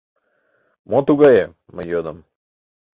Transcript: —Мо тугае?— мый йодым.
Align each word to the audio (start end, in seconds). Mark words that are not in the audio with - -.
—Мо 0.89 0.99
тугае?— 1.07 1.45
мый 1.75 1.85
йодым. 1.91 2.17